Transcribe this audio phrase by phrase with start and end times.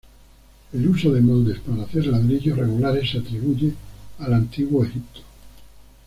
[0.73, 3.71] El uso de moldes para hacer ladrillos regulares se atribuye
[4.17, 5.21] al Antiguo Egipto.